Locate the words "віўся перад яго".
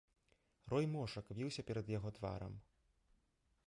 1.41-2.09